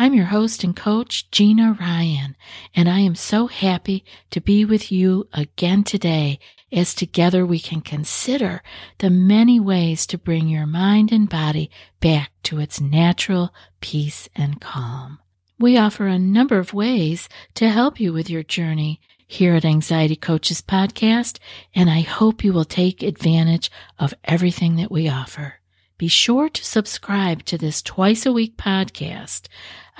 [0.00, 2.36] I'm your host and coach, Gina Ryan,
[2.72, 6.38] and I am so happy to be with you again today
[6.70, 8.62] as together we can consider
[8.98, 14.60] the many ways to bring your mind and body back to its natural peace and
[14.60, 15.18] calm.
[15.58, 20.14] We offer a number of ways to help you with your journey here at Anxiety
[20.14, 21.40] Coaches Podcast,
[21.74, 25.54] and I hope you will take advantage of everything that we offer.
[25.98, 29.48] Be sure to subscribe to this twice a week podcast.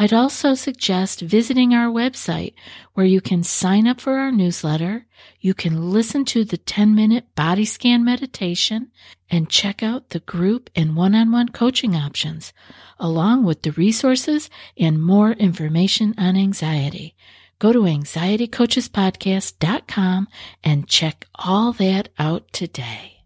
[0.01, 2.55] I'd also suggest visiting our website
[2.95, 5.07] where you can sign up for our newsletter,
[5.41, 8.93] you can listen to the 10 minute body scan meditation,
[9.29, 12.53] and check out the group and one on one coaching options,
[13.01, 17.17] along with the resources and more information on anxiety.
[17.59, 20.29] Go to anxietycoachespodcast.com
[20.63, 23.18] and check all that out today.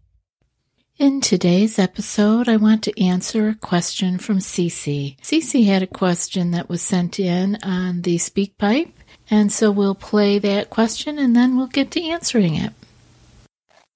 [0.99, 5.19] In today's episode, I want to answer a question from Cece.
[5.21, 8.91] Cece had a question that was sent in on the SpeakPipe,
[9.27, 12.73] and so we'll play that question and then we'll get to answering it.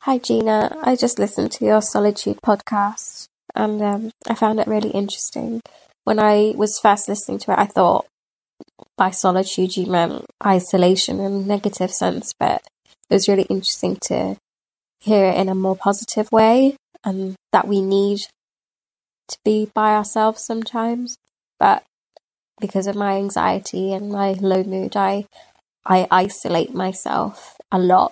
[0.01, 0.75] Hi, Gina.
[0.81, 5.61] I just listened to your Solitude podcast and um, I found it really interesting.
[6.03, 8.07] When I was first listening to it, I thought
[8.97, 12.63] by solitude you meant isolation in a negative sense, but
[13.07, 14.37] it was really interesting to
[14.99, 16.75] hear it in a more positive way
[17.07, 18.19] and that we need
[19.29, 21.15] to be by ourselves sometimes.
[21.57, 21.83] But
[22.59, 25.25] because of my anxiety and my low mood, I
[25.85, 28.11] I isolate myself a lot,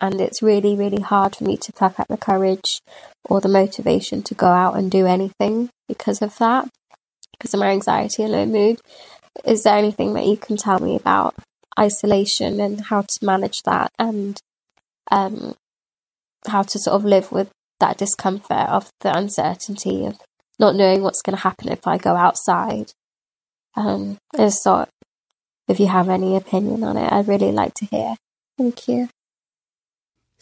[0.00, 2.80] and it's really really hard for me to pluck up the courage
[3.28, 6.66] or the motivation to go out and do anything because of that,
[7.32, 8.80] because of my anxiety and low mood.
[9.44, 11.34] Is there anything that you can tell me about
[11.78, 14.40] isolation and how to manage that and
[15.10, 15.54] um,
[16.46, 17.50] how to sort of live with
[17.80, 20.18] that discomfort of the uncertainty of
[20.58, 22.92] not knowing what's going to happen if I go outside.
[23.76, 24.88] Um, I just thought
[25.68, 28.16] if you have any opinion on it, I'd really like to hear.
[28.58, 29.08] Thank you.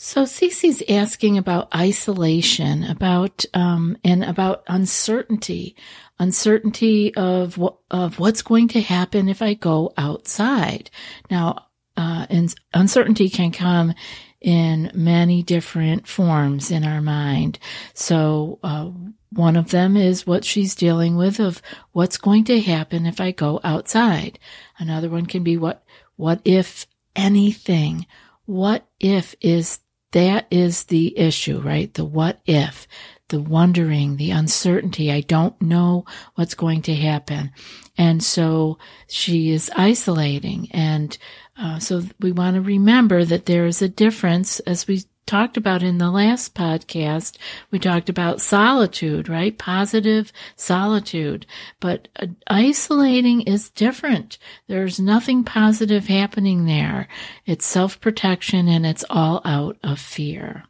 [0.00, 5.74] So Cece's asking about isolation, about um, and about uncertainty,
[6.20, 7.60] uncertainty of
[7.90, 10.90] of what's going to happen if I go outside.
[11.32, 11.66] Now,
[11.96, 13.92] uh, and uncertainty can come
[14.40, 17.58] in many different forms in our mind.
[17.94, 18.90] So, uh,
[19.30, 21.60] one of them is what she's dealing with of
[21.92, 24.38] what's going to happen if I go outside.
[24.78, 25.84] Another one can be what,
[26.16, 28.06] what if anything?
[28.46, 29.80] What if is,
[30.12, 31.92] that is the issue, right?
[31.92, 32.88] The what if,
[33.28, 35.12] the wondering, the uncertainty.
[35.12, 37.52] I don't know what's going to happen.
[37.96, 41.16] And so she is isolating and
[41.58, 45.82] uh, so we want to remember that there is a difference, as we talked about
[45.82, 47.36] in the last podcast.
[47.70, 49.58] We talked about solitude, right?
[49.58, 51.46] Positive solitude.
[51.80, 54.38] But uh, isolating is different.
[54.68, 57.08] There's nothing positive happening there.
[57.44, 60.64] It's self protection and it's all out of fear.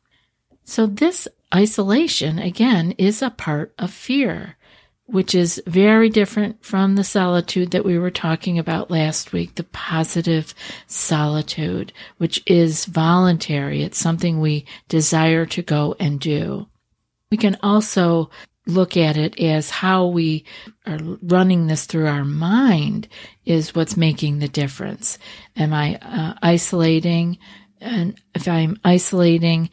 [0.65, 4.57] So this isolation, again, is a part of fear
[5.09, 9.65] which is very different from the solitude that we were talking about last week, the
[9.65, 10.55] positive
[10.87, 13.83] solitude, which is voluntary.
[13.83, 16.69] It's something we desire to go and do.
[17.31, 18.29] We can also
[18.67, 20.45] look at it as how we
[20.87, 23.09] are running this through our mind
[23.47, 25.19] is what's making the difference.
[25.57, 27.39] Am I uh, isolating?
[27.81, 29.71] And if I'm isolating,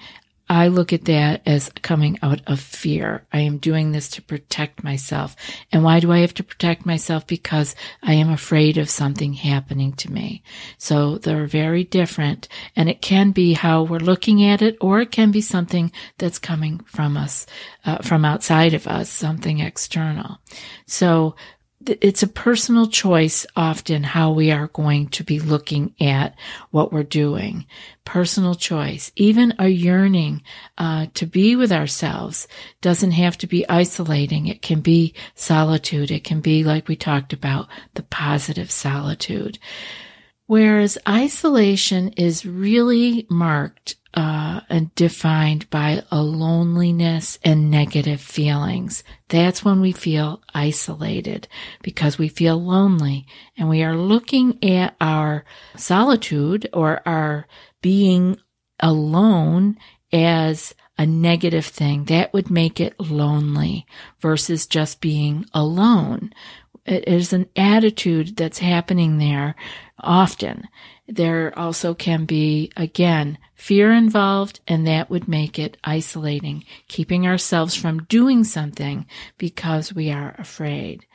[0.48, 3.26] I look at that as coming out of fear.
[3.34, 5.36] I am doing this to protect myself.
[5.72, 7.26] And why do I have to protect myself?
[7.26, 10.44] Because I am afraid of something happening to me.
[10.78, 12.48] So they're very different.
[12.76, 16.40] And it can be how we're looking at it, or it can be something that's
[16.40, 17.48] coming from us,
[17.86, 20.38] uh, from outside of us, something external.
[20.86, 21.36] So
[21.90, 26.36] it's a personal choice often how we are going to be looking at
[26.72, 27.66] what we're doing.
[28.04, 29.12] Personal choice.
[29.16, 30.44] Even a yearning
[30.78, 32.48] uh, to be with ourselves
[32.82, 34.48] doesn't have to be isolating.
[34.48, 36.12] It can be solitude.
[36.12, 39.60] It can be like we talked about the positive solitude.
[40.48, 49.04] Whereas isolation is really marked uh, and defined by a loneliness and negative feelings.
[49.28, 51.48] That's when we feel isolated
[51.82, 53.28] because we feel lonely
[53.58, 55.44] and we are looking at our
[55.76, 57.46] solitude or our
[57.82, 58.38] being
[58.80, 59.78] alone
[60.14, 62.06] as a negative thing.
[62.06, 63.86] That would make it lonely
[64.22, 66.32] versus just being alone.
[66.86, 69.56] It is an attitude that's happening there
[70.00, 70.68] often.
[71.08, 77.76] There also can be, again, fear involved, and that would make it isolating, keeping ourselves
[77.76, 79.06] from doing something
[79.38, 81.06] because we are afraid.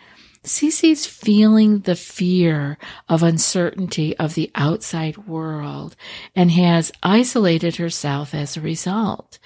[0.43, 2.79] Cece's feeling the fear
[3.09, 5.97] of uncertainty of the outside world
[6.35, 9.39] and has isolated herself as a result.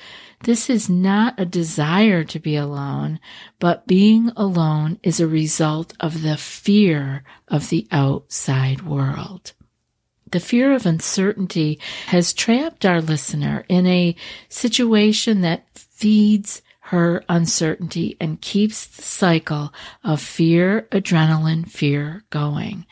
[0.45, 3.19] This is not a desire to be alone,
[3.59, 9.55] but being alone is a result of the fear of the outside world.
[10.33, 14.17] The fear of uncertainty has trapped our listener in a
[14.51, 22.85] situation that feeds her uncertainty and keeps the cycle of fear, adrenaline, fear going.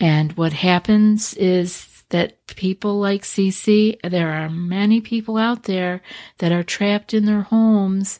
[0.00, 6.02] And what happens is that people like Cece, there are many people out there
[6.38, 8.18] that are trapped in their homes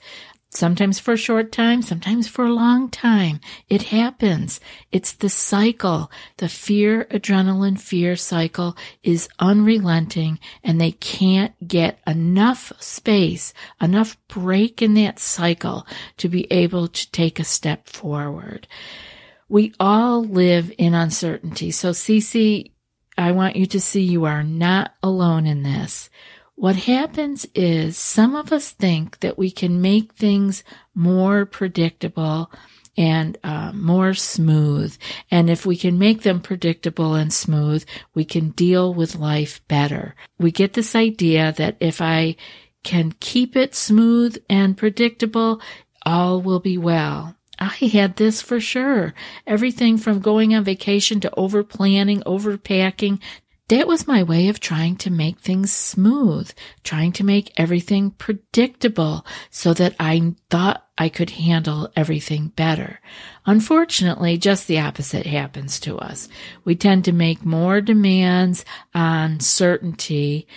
[0.50, 3.40] sometimes for a short time, sometimes for a long time.
[3.69, 4.61] It happens.
[4.90, 6.11] It's the cycle.
[6.38, 14.81] The fear, adrenaline fear cycle is unrelenting and they can't get enough space, enough break
[14.81, 15.87] in that cycle
[16.17, 18.67] to be able to take a step forward.
[19.49, 21.70] We all live in uncertainty.
[21.70, 22.70] So Cece,
[23.19, 26.09] I want you to see you are not alone in this.
[26.55, 30.62] What happens is some of us think that we can make things
[30.94, 32.50] more predictable
[32.97, 34.97] and uh, more smooth.
[35.31, 37.85] And if we can make them predictable and smooth,
[38.15, 40.15] we can deal with life better.
[40.38, 42.37] We get this idea that if I
[42.82, 45.61] can keep it smooth and predictable,
[46.05, 47.37] all will be well.
[47.58, 49.14] I had this for sure.
[49.46, 53.20] Everything from going on vacation to over planning, over packing
[53.69, 56.50] that was my way of trying to make things smooth,
[56.84, 62.99] trying to make everything predictable so that I thought I could handle everything better.
[63.44, 66.31] Unfortunately, just the opposite happens to us.
[66.64, 68.64] We tend to make more demands
[68.94, 70.49] on certainty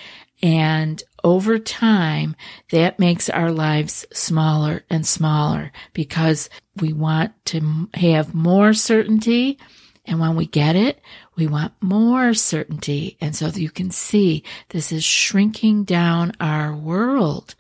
[0.42, 2.36] and over time,
[2.72, 6.50] that makes our lives smaller and smaller because
[6.80, 9.60] we want to have more certainty.
[10.06, 11.00] And when we get it,
[11.36, 13.18] we want more certainty.
[13.22, 17.54] And so you can see this is shrinking down our world.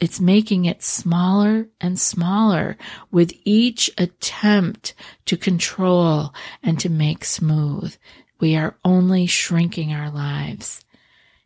[0.00, 2.76] It's making it smaller and smaller
[3.10, 4.94] with each attempt
[5.26, 7.96] to control and to make smooth.
[8.38, 10.84] We are only shrinking our lives.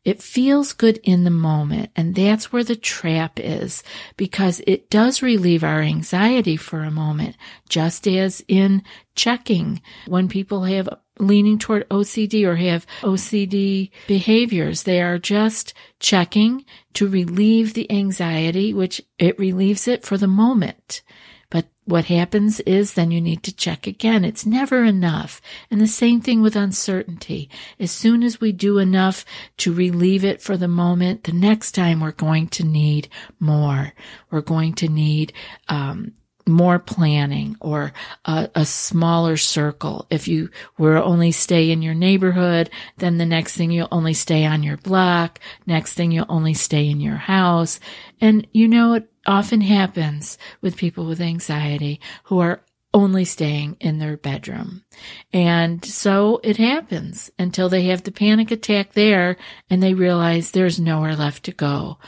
[0.04, 3.82] It feels good in the moment, and that's where the trap is
[4.16, 7.36] because it does relieve our anxiety for a moment,
[7.68, 8.82] just as in
[9.14, 10.88] checking when people have
[11.18, 14.84] leaning toward OCD or have OCD behaviors.
[14.84, 16.64] They are just checking
[16.94, 21.02] to relieve the anxiety, which it relieves it for the moment.
[21.90, 24.24] What happens is then you need to check again.
[24.24, 25.42] It's never enough.
[25.72, 27.50] And the same thing with uncertainty.
[27.80, 29.24] As soon as we do enough
[29.56, 33.08] to relieve it for the moment, the next time we're going to need
[33.40, 33.92] more.
[34.30, 35.32] We're going to need
[35.68, 36.12] um,
[36.50, 37.92] more planning or
[38.24, 40.06] a, a, smaller circle.
[40.10, 44.44] If you were only stay in your neighborhood, then the next thing you'll only stay
[44.44, 45.40] on your block.
[45.66, 47.80] Next thing you'll only stay in your house.
[48.20, 53.98] And you know, it often happens with people with anxiety who are only staying in
[53.98, 54.82] their bedroom.
[55.32, 59.36] And so it happens until they have the panic attack there
[59.68, 61.98] and they realize there's nowhere left to go.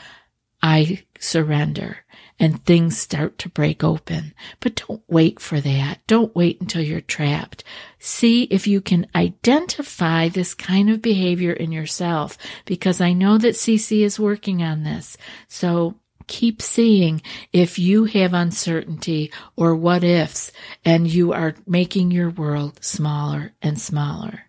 [0.61, 2.02] I surrender
[2.43, 4.33] and things start to break open.
[4.59, 5.99] But don't wait for that.
[6.07, 7.63] Don't wait until you're trapped.
[7.99, 13.55] See if you can identify this kind of behavior in yourself because I know that
[13.55, 15.15] Cece is working on this.
[15.47, 15.95] So
[16.27, 17.21] keep seeing
[17.53, 20.51] if you have uncertainty or what ifs
[20.83, 24.47] and you are making your world smaller and smaller.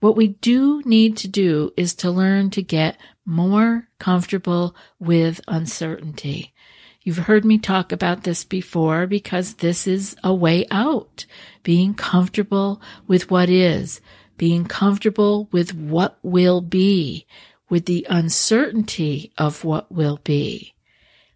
[0.00, 2.96] What we do need to do is to learn to get
[3.26, 6.54] more comfortable with uncertainty.
[7.02, 11.24] You've heard me talk about this before because this is a way out.
[11.62, 14.00] Being comfortable with what is,
[14.36, 17.26] being comfortable with what will be,
[17.70, 20.74] with the uncertainty of what will be.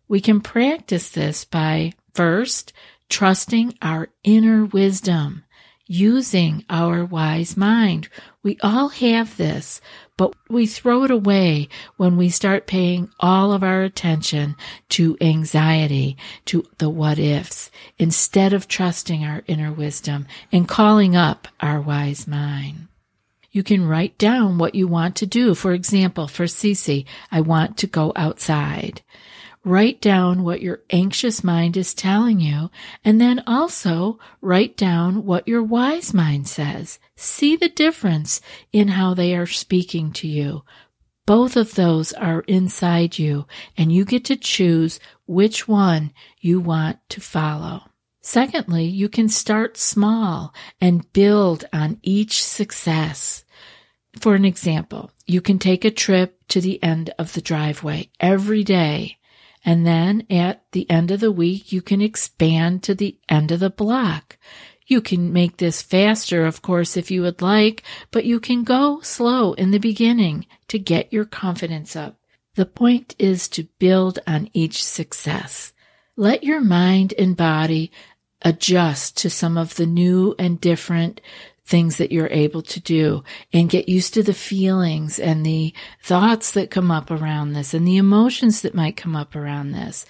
[0.07, 2.75] We can practice this by first
[3.09, 5.44] trusting our inner wisdom,
[5.87, 8.09] using our wise mind.
[8.43, 9.81] We all have this,
[10.17, 14.57] but we throw it away when we start paying all of our attention
[14.91, 21.49] to anxiety, to the what ifs, instead of trusting our inner wisdom and calling up
[21.61, 22.89] our wise mind.
[23.51, 25.55] You can write down what you want to do.
[25.55, 29.03] For example, for Cece, I want to go outside.
[29.67, 32.71] Write down what your anxious mind is telling you,
[33.03, 36.99] and then also write down what your wise mind says.
[37.17, 38.43] See the difference
[38.73, 40.65] in how they are speaking to you.
[41.25, 43.47] Both of those are inside you,
[43.79, 47.85] and you get to choose which one you want to follow.
[48.21, 53.47] Secondly, you can start small and build on each success.
[54.21, 58.63] For an example, you can take a trip to the end of the driveway every
[58.63, 59.17] day
[59.65, 63.61] and then at the end of the week, you can expand to the end of
[63.61, 64.37] the block.
[64.87, 69.01] You can make this faster, of course, if you would like, but you can go
[69.01, 72.19] slow in the beginning to get your confidence up.
[72.55, 75.73] The point is to build on each success.
[76.17, 77.91] Let your mind and body
[78.43, 81.21] adjust to some of the new and different
[81.67, 86.51] things that you're able to do and get used to the feelings and the thoughts
[86.53, 90.05] that come up around this and the emotions that might come up around this.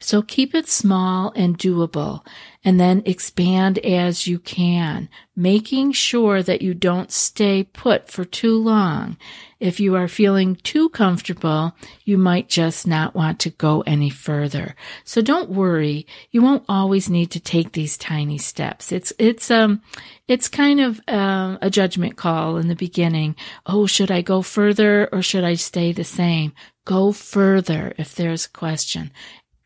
[0.00, 2.24] So keep it small and doable
[2.64, 8.58] and then expand as you can, making sure that you don't stay put for too
[8.58, 9.16] long.
[9.60, 11.74] If you are feeling too comfortable,
[12.04, 14.74] you might just not want to go any further.
[15.04, 16.06] So don't worry.
[16.30, 18.92] You won't always need to take these tiny steps.
[18.92, 19.82] It's, it's, um,
[20.26, 23.34] it's kind of uh, a judgment call in the beginning.
[23.66, 26.52] Oh, should I go further or should I stay the same?
[26.84, 29.10] Go further if there's a question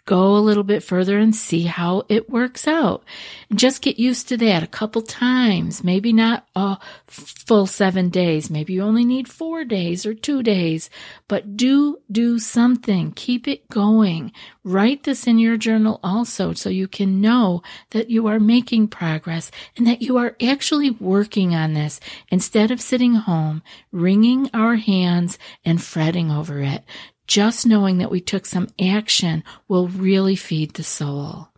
[0.05, 3.05] go a little bit further and see how it works out.
[3.49, 5.85] And just get used to that a couple times.
[5.85, 8.51] Maybe not a full seven days.
[8.51, 10.91] Maybe you only need four days or two days,
[11.29, 13.13] but do do something.
[13.13, 14.33] Keep it going.
[14.65, 19.51] Write this in your journal also so you can know that you are making progress
[19.77, 25.39] and that you are actually working on this instead of sitting home, wringing our hands
[25.65, 26.85] and fretting over it
[27.33, 31.49] just knowing that we took some action will really feed the soul.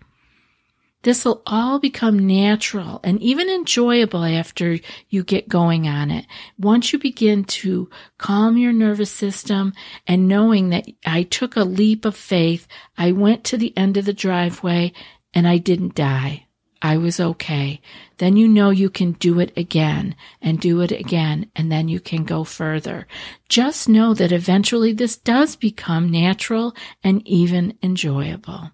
[1.02, 4.78] This will all become natural and even enjoyable after
[5.08, 6.26] you get going on it.
[6.56, 9.72] Once you begin to calm your nervous system
[10.06, 14.04] and knowing that I took a leap of faith, I went to the end of
[14.04, 14.92] the driveway
[15.34, 16.46] and I didn't die.
[16.84, 17.80] I was okay.
[18.18, 21.98] Then you know you can do it again and do it again, and then you
[21.98, 23.06] can go further.
[23.48, 28.72] Just know that eventually this does become natural and even enjoyable.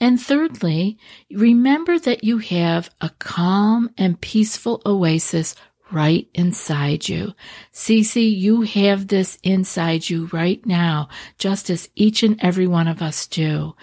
[0.00, 0.98] And thirdly,
[1.30, 5.54] remember that you have a calm and peaceful oasis
[5.92, 7.34] right inside you.
[7.72, 13.00] Cece, you have this inside you right now, just as each and every one of
[13.00, 13.76] us do.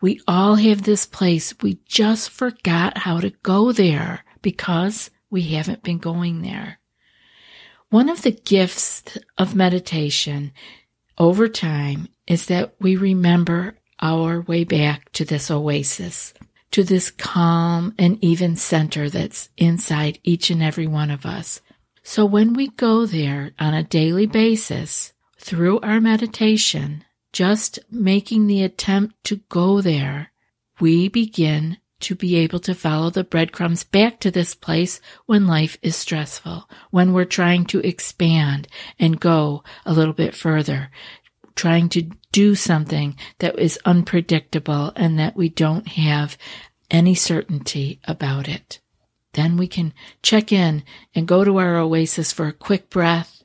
[0.00, 1.54] We all have this place.
[1.60, 6.78] We just forgot how to go there because we haven't been going there.
[7.90, 9.02] One of the gifts
[9.36, 10.52] of meditation
[11.16, 16.32] over time is that we remember our way back to this oasis,
[16.70, 21.60] to this calm and even center that's inside each and every one of us.
[22.02, 28.62] So when we go there on a daily basis through our meditation, just making the
[28.62, 30.32] attempt to go there,
[30.80, 35.76] we begin to be able to follow the breadcrumbs back to this place when life
[35.82, 38.68] is stressful, when we're trying to expand
[38.98, 40.90] and go a little bit further,
[41.56, 46.38] trying to do something that is unpredictable and that we don't have
[46.90, 48.78] any certainty about it.
[49.32, 49.92] Then we can
[50.22, 53.42] check in and go to our oasis for a quick breath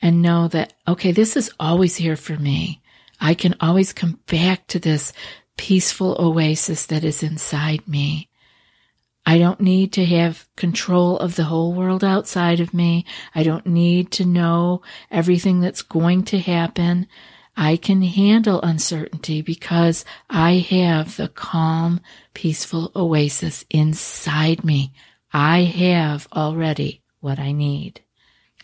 [0.00, 2.81] and know that, okay, this is always here for me.
[3.22, 5.12] I can always come back to this
[5.56, 8.28] peaceful oasis that is inside me.
[9.24, 13.06] I don't need to have control of the whole world outside of me.
[13.32, 17.06] I don't need to know everything that's going to happen.
[17.56, 22.00] I can handle uncertainty because I have the calm,
[22.34, 24.92] peaceful oasis inside me.
[25.32, 28.00] I have already what I need.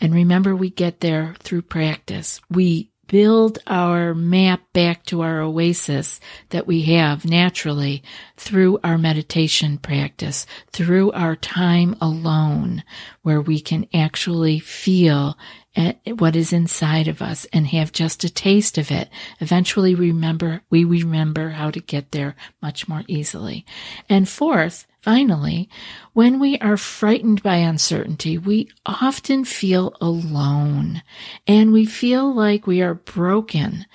[0.01, 2.41] And remember, we get there through practice.
[2.51, 8.03] We build our map back to our oasis that we have naturally
[8.37, 12.85] through our meditation practice, through our time alone,
[13.23, 15.37] where we can actually feel
[16.19, 19.09] what is inside of us and have just a taste of it.
[19.41, 23.65] Eventually remember, we remember how to get there much more easily.
[24.09, 25.71] And fourth, Finally,
[26.13, 31.03] when we are frightened by uncertainty, we often feel alone
[31.47, 33.87] and we feel like we are broken.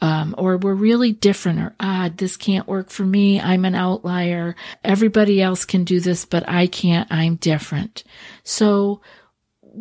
[0.00, 2.18] Um, or we're really different or odd.
[2.18, 3.40] This can't work for me.
[3.40, 4.54] I'm an outlier.
[4.84, 7.10] Everybody else can do this, but I can't.
[7.10, 8.04] I'm different.
[8.44, 9.00] So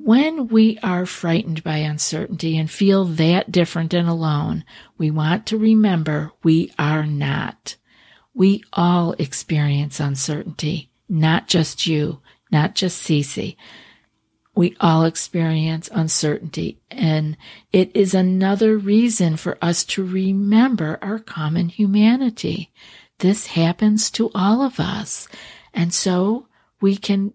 [0.04, 4.64] when we are frightened by uncertainty and feel that different and alone,
[4.98, 7.76] we want to remember we are not.
[8.34, 13.56] We all experience uncertainty, not just you, not just Cece.
[14.56, 17.38] We all experience uncertainty, and
[17.72, 22.72] it is another reason for us to remember our common humanity.
[23.20, 25.28] This happens to all of us,
[25.74, 26.48] and so
[26.82, 27.34] we can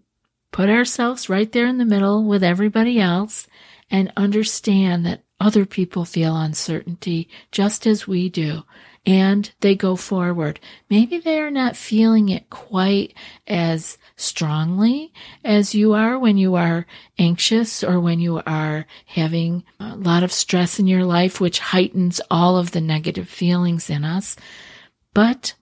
[0.52, 3.48] put ourselves right there in the middle with everybody else
[3.90, 8.62] and understand that other people feel uncertainty just as we do.
[9.04, 10.60] And they go forward.
[10.88, 13.14] Maybe they are not feeling it quite
[13.48, 15.12] as strongly
[15.44, 16.86] as you are when you are
[17.18, 22.20] anxious or when you are having a lot of stress in your life, which heightens
[22.30, 24.36] all of the negative feelings in us.
[25.12, 25.54] But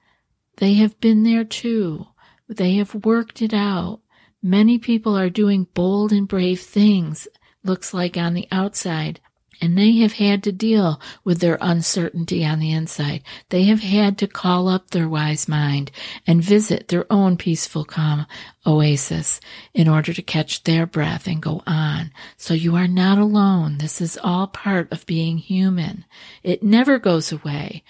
[0.59, 2.09] they have been there too.
[2.47, 4.01] They have worked it out.
[4.43, 7.29] Many people are doing bold and brave things,
[7.63, 9.21] looks like on the outside,
[9.61, 13.23] and they have had to deal with their uncertainty on the inside.
[13.51, 15.91] They have had to call up their wise mind
[16.27, 18.27] and visit their own peaceful, calm
[18.67, 19.41] oasis
[19.75, 22.11] in order to catch their breath and go on.
[22.39, 23.77] So you are not alone.
[23.77, 26.07] This is all part of being human.
[26.43, 27.85] It never goes away.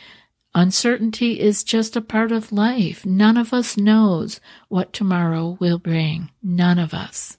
[0.54, 3.06] Uncertainty is just a part of life.
[3.06, 6.30] None of us knows what tomorrow will bring.
[6.42, 7.38] None of us.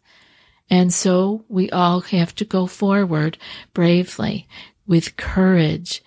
[0.70, 3.38] And so we all have to go forward
[3.74, 4.48] bravely
[4.88, 6.01] with courage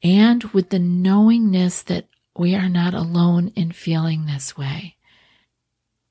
[0.00, 4.94] and with the knowingness that we are not alone in feeling this way.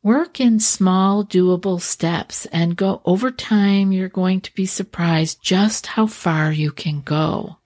[0.03, 3.93] Work in small, doable steps and go over time.
[3.93, 7.57] You're going to be surprised just how far you can go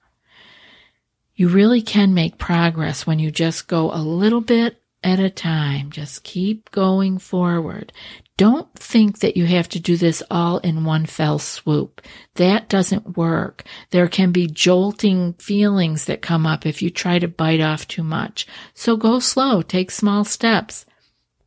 [1.36, 5.90] you really can make progress when you just go a little bit at a time.
[5.90, 7.92] Just keep going forward.
[8.38, 12.02] Don't think that you have to do this all in one fell swoop.
[12.36, 13.64] That doesn't work.
[13.92, 18.04] There can be jolting feelings that come up if you try to bite off too
[18.04, 18.48] much.
[18.74, 20.86] So go slow, take small steps.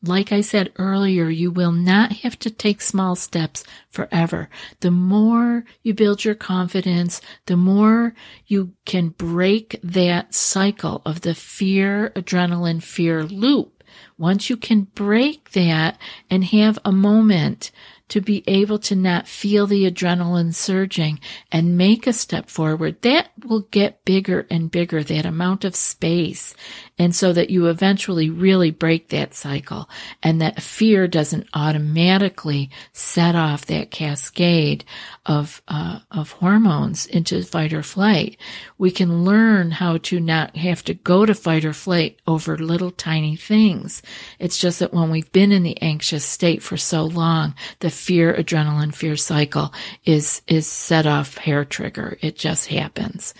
[0.06, 4.50] Like I said earlier, you will not have to take small steps forever.
[4.80, 8.14] The more you build your confidence, the more
[8.46, 13.82] you can break that cycle of the fear, adrenaline, fear loop.
[14.16, 15.98] Once you can break that
[16.30, 17.70] and have a moment
[18.06, 21.18] to be able to not feel the adrenaline surging
[21.50, 26.54] and make a step forward, that will get bigger and bigger, that amount of space.
[26.98, 29.88] And so that you eventually really break that cycle
[30.22, 34.84] and that fear doesn't automatically set off that cascade
[35.24, 38.36] of, uh, of hormones into fight or flight.
[38.76, 42.90] We can learn how to not have to go to fight or flight over little
[42.90, 44.02] tiny things.
[44.38, 48.34] It's just that when we've been in the anxious state for so long, the fear,
[48.34, 49.72] adrenaline, fear cycle
[50.04, 52.18] is, is set off hair trigger.
[52.20, 53.34] It just happens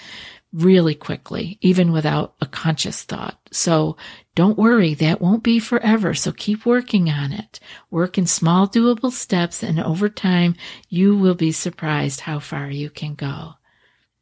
[0.55, 3.39] really quickly, even without a conscious thought.
[3.51, 3.97] So
[4.37, 6.15] don't worry, that won't be forever.
[6.15, 7.59] So keep working on it.
[7.91, 10.55] Work in small doable steps and over time
[10.89, 13.55] you will be surprised how far you can go.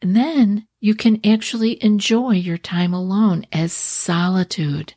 [0.00, 4.94] And then you can actually enjoy your time alone as solitude,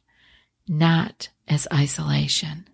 [0.68, 2.68] not as isolation.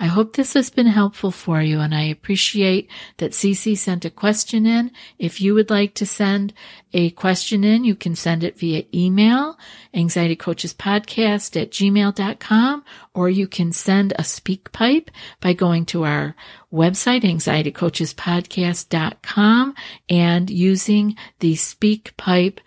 [0.00, 4.10] I hope this has been helpful for you and I appreciate that Cece sent a
[4.10, 4.92] question in.
[5.18, 6.54] If you would like to send
[6.92, 9.58] a question in, you can send it via email,
[9.94, 16.36] anxietycoachespodcast at gmail.com, or you can send a speak pipe by going to our
[16.72, 19.74] website, anxietycoachespodcast.com
[20.08, 22.60] and using the speak pipe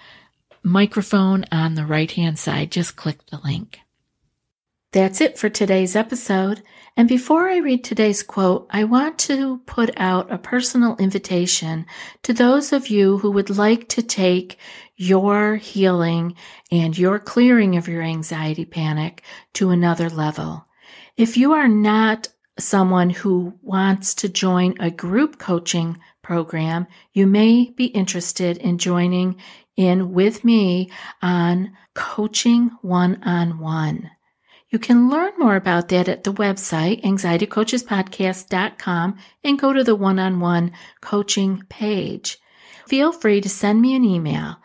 [0.63, 2.71] microphone on the right hand side.
[2.71, 3.79] Just click the link.
[4.93, 6.63] That's it for today's episode.
[6.97, 11.85] And before I read today's quote, I want to put out a personal invitation
[12.23, 14.57] to those of you who would like to take
[14.97, 16.35] your healing
[16.73, 19.23] and your clearing of your anxiety panic
[19.53, 20.65] to another level.
[21.15, 22.27] If you are not
[22.59, 29.37] someone who wants to join a group coaching program, you may be interested in joining
[29.77, 34.11] in with me on coaching one on one.
[34.71, 40.17] You can learn more about that at the website, anxietycoachespodcast.com, and go to the one
[40.17, 42.37] on one coaching page.
[42.87, 44.55] Feel free to send me an email,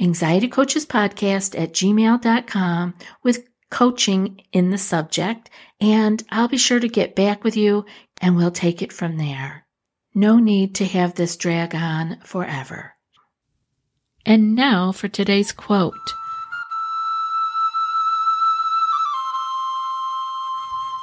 [0.00, 5.48] anxietycoachespodcast at gmail.com, with coaching in the subject,
[5.80, 7.86] and I'll be sure to get back with you
[8.20, 9.64] and we'll take it from there.
[10.12, 12.94] No need to have this drag on forever.
[14.26, 15.94] And now for today's quote.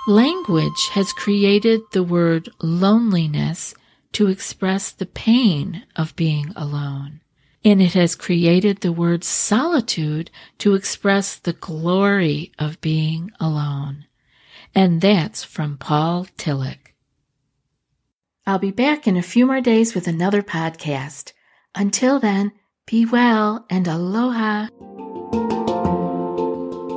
[0.09, 3.75] Language has created the word loneliness
[4.13, 7.21] to express the pain of being alone.
[7.63, 14.07] And it has created the word solitude to express the glory of being alone.
[14.73, 16.95] And that's from Paul Tillich.
[18.47, 21.33] I'll be back in a few more days with another podcast.
[21.75, 22.51] Until then,
[22.87, 24.69] be well and aloha.